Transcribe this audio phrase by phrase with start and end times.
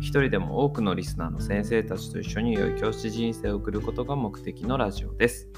[0.00, 5.48] 一人でも多くのリスナーの先生たちと一緒に良い教師人生を送ることが目的のラジオです。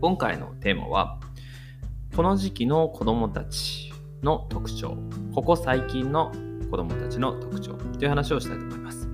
[0.00, 1.20] 今回のテーマは、
[2.16, 4.96] この時期の子供たちの特徴、
[5.34, 6.32] ここ最近の
[6.70, 9.08] 子供たちの特徴という話をしたいと思います。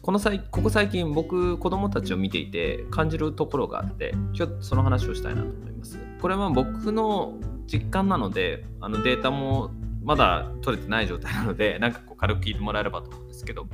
[0.00, 6.00] この際ここ最近僕子供たちを見ていて感じるところがあってちょっとその話をしたいなと思います。
[6.20, 9.70] これは僕の実感なのであのデータも
[10.02, 13.66] まだ取れてない状態なのでなんかこう軽く聞いてもらえればと思うんですけど。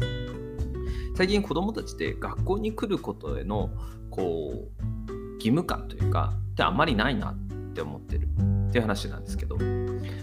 [1.17, 3.71] 最近子どもたちって学校に来ることへの
[4.09, 8.29] こう義務感というかってあんまりないなって思ってる。
[8.69, 9.57] っていう話なんですけど。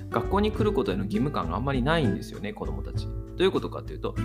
[0.09, 3.05] 学校に来ることへの義務感があんまりないんですよね子どもたち。
[3.07, 4.15] どういうことかというと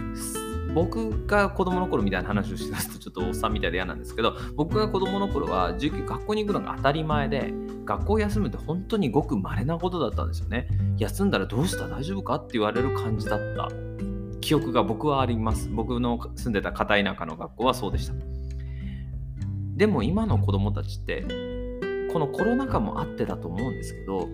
[0.74, 7.52] 僕が子供の頃みたいな話をしだすとちょっとおっさんみたいで嫌なんですけど僕が子供の頃は塾学校に行くのが当たり前で
[7.84, 10.68] 学校休むって本当にごく稀なことだったんですよね。
[10.98, 11.88] 休んだらどうした？
[11.88, 12.36] 大丈夫か？
[12.36, 13.68] って言われる感じだった。
[14.40, 15.68] 記憶が僕はあります。
[15.68, 18.14] 僕の住んでた片田舎の学校はそうでした。
[19.76, 21.24] でも今の子供たちって
[22.12, 24.28] このコロナ禍もあってだと思うんですけど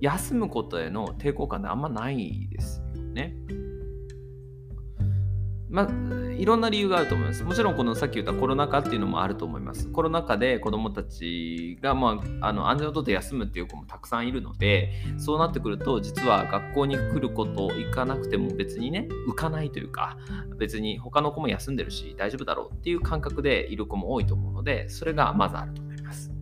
[0.00, 3.36] 休むことへの抵抗感ってあんまないですよね。
[5.70, 5.88] まあ、
[6.32, 7.44] いろんな理由があると思います。
[7.44, 9.88] もちろん、このさっき言ったコロナ禍っていうのもあると思います。
[9.88, 20.16] コロナ禍で子どもたちが、まあ、あの安全をとって休むっていう子もたくさんいるので、そうなってくると、実は学校に来ること行かなくても別にね、浮かないというか、
[20.58, 26.32] 別に他の子も休んでるし、大丈夫だろうっていう感覚でいる子も多いと思うので、それがまずあると思います。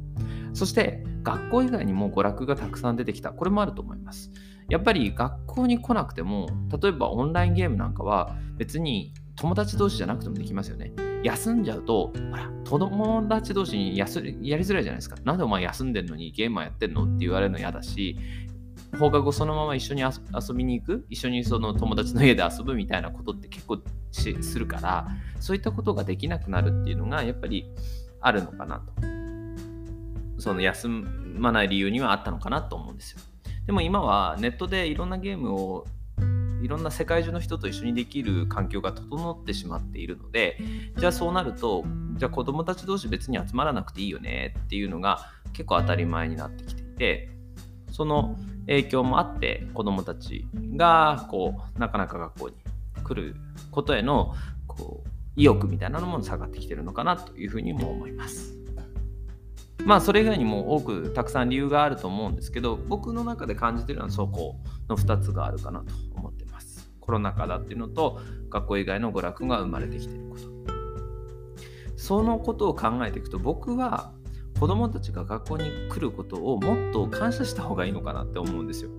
[0.52, 3.30] そして、学校以外にも娯楽がたくさん出てきた。
[3.30, 4.30] これもあると思います。
[4.68, 6.48] やっぱり学校に来なくても、
[6.82, 10.92] 例えばオンラインゲームなんかは別に友達同士じゃなくてもできますよね。
[11.22, 15.16] 休んじゃうと、ほら、友達同士にやすやりづらいじゃないですか。
[15.24, 17.04] なんでお前休んでんのにゲームはやってんの？
[17.04, 18.18] って言われるの嫌だし、
[18.98, 23.78] 放課後そのまま一緒に遊びに行く、一緒にその友達の家で遊ぶみたいなことって結構
[24.10, 25.08] するから、
[25.40, 27.66] そういったことができなくなるっていうのがやっぱり
[28.20, 28.92] あるのかなと。
[30.38, 33.20] その休まない理由にはあったのかなと思うんですよ。
[33.66, 35.86] でも今はネットでいろんなゲームを
[36.62, 40.58] いろんな世界中の人と一緒にできる環境が整ってしまっているので
[40.96, 41.84] じゃあそうなると
[42.14, 47.28] じゃあ子どもたち同士別に集まらなくていいよねっていうのが結構当たり前になってきていて
[47.92, 50.46] その影響もあって子どもたち
[50.76, 52.54] がこうなかなか学校に
[53.04, 53.36] 来る
[53.70, 54.34] ことへの
[54.66, 58.65] こう意欲みたいなのも下がってきてるのかなというふうにも思います。
[59.86, 64.56] まあそれ以外にも多くたくさん理由があると思うんですけど僕の中で感じてるのはそこ
[64.88, 66.90] の2つがあるかなと思ってます。
[67.00, 68.20] コロナ禍だっていうのと
[68.50, 70.44] 学校以外の娯楽が生まれてきていること。
[71.96, 74.12] そのことを考えていくと僕は
[74.58, 78.90] 子供たちが学校に来ることをもっと感謝した方がいいのかなって思うんですよ。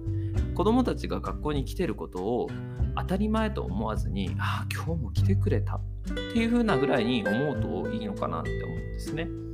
[0.56, 2.48] 子供たちが学校に来てることを
[2.96, 5.82] 当たり前と思わずにああ今日も来てくれたっ
[6.34, 9.47] ていう風なぐらいに思うといいのかなって思うんですね。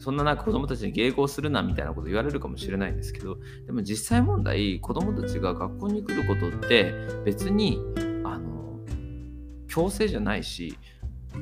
[0.00, 6.92] そんな中子供たちに迎合するなみたいなこと言われるかもしれないんですけどでも実際問題子供たちが学校に来ることって
[7.24, 7.78] 別に
[8.24, 8.80] あの
[9.68, 10.76] 強制じゃないし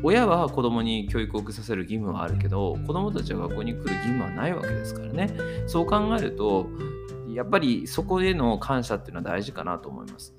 [0.03, 5.31] 親は子供に教育を受けさせる義務はあるけど子供たちは学校に来る義務はないわけですからね
[5.67, 6.67] そう考えると
[7.33, 10.35] やっぱりそこへの感謝っていうのは大事かなと思います。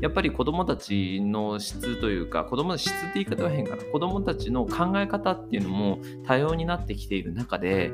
[0.00, 3.84] やっぱり子どもたちの質というか子どもの質って言い方は変かな。
[3.84, 7.92] 子どもたちの考え方っていうのも多様になってきている中で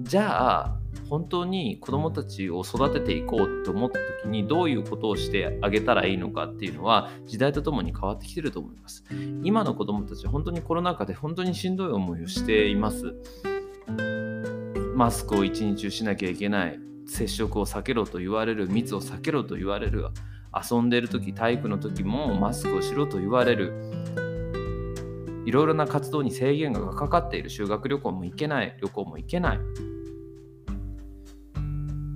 [0.00, 0.76] じゃあ
[1.08, 9.04] 本当に子どもたちを育てていこうと思った時にどういうことをしてあげたらいいのかっていうのは時代とともに変わってきてると思います。
[9.44, 13.14] 今の子どもたち本当にコロナ禍で本当にしんどい思いをしています。
[14.96, 16.80] マスクを一日中しなきゃいけない。
[17.06, 18.68] 接触を避けろと言われる。
[18.68, 20.06] 密を避けろと言われる。
[20.70, 23.72] 遊んでる時体育の時もマスクをしろと言われる。
[25.44, 27.50] いろいろな活動に制限がかかっている。
[27.50, 28.76] 修学旅行も行けない。
[28.80, 29.60] 旅行も行けない。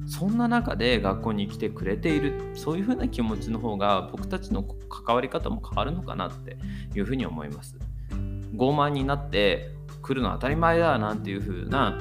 [0.06, 2.50] そんな中で学校に来てくれている。
[2.54, 6.58] そういうふうな気持ちの方が僕たちの関わり方も変わるのかなって
[6.94, 7.76] いうふうに思います。
[8.56, 9.70] 傲慢になって
[10.02, 11.96] 来るの当たり前だなんていうふうな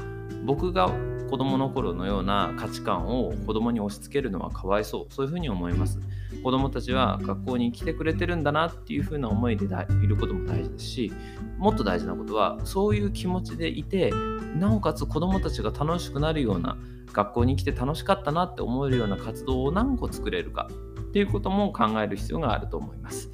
[0.45, 0.91] 僕が
[1.29, 5.99] 子供の頃のような価値観を子供に押し付けるのはかわいそうそういうふうに思います
[6.43, 11.11] 子供たちは学校に来てくれてるんだなっていうふうな思いでいることも大事ですし
[11.57, 14.11] もっと大事なことはそういう気持ちでいて
[14.55, 16.77] なおかつ子供たちが楽しくなるような
[17.13, 23.31] 学校に来て楽しかったなって思えるような活動を何個作れるかっていうことも考える必要があると思います。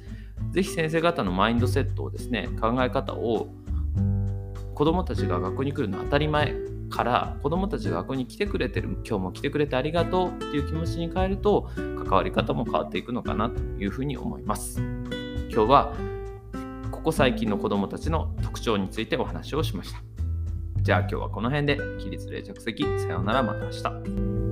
[0.50, 3.48] ぜひ先生方のマインドセットをですね考え方を
[4.74, 6.54] 子どもたちが学校に来るのは当たり前
[6.90, 14.80] から子どもたちが学校に来てくれてる今日も来てくれてありがとうっていう気持ちに変えると関わり方も変わっていくのかなというふうに思います。
[15.50, 15.94] 今日は
[16.90, 20.02] ここ最近の子どもたちの特徴についてお話をしました。
[20.82, 22.84] じゃあ今日はこの辺で起立冷却席。
[22.98, 24.45] さようならまた明日。